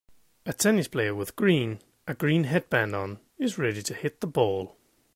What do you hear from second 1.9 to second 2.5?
a green